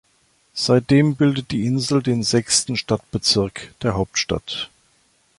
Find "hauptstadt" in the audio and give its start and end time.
3.93-4.71